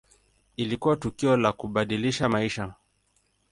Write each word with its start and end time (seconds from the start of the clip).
Ilikuwa 0.55 0.95
tukio 0.95 1.37
la 1.37 1.53
kubadilisha 1.53 2.29
maisha. 2.29 2.73